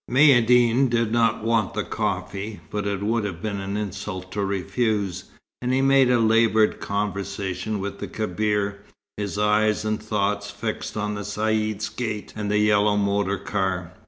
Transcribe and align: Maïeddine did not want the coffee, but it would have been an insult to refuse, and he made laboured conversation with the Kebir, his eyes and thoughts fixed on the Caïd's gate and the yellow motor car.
Maïeddine 0.09 0.89
did 0.89 1.11
not 1.11 1.43
want 1.43 1.75
the 1.75 1.83
coffee, 1.83 2.59
but 2.71 2.87
it 2.87 3.03
would 3.03 3.23
have 3.23 3.39
been 3.39 3.59
an 3.61 3.77
insult 3.77 4.31
to 4.31 4.43
refuse, 4.43 5.25
and 5.61 5.71
he 5.71 5.79
made 5.79 6.09
laboured 6.09 6.79
conversation 6.79 7.79
with 7.79 7.99
the 7.99 8.07
Kebir, 8.07 8.79
his 9.17 9.37
eyes 9.37 9.85
and 9.85 10.01
thoughts 10.01 10.49
fixed 10.49 10.97
on 10.97 11.13
the 11.13 11.21
Caïd's 11.21 11.89
gate 11.89 12.33
and 12.35 12.49
the 12.49 12.57
yellow 12.57 12.97
motor 12.97 13.37
car. 13.37 13.93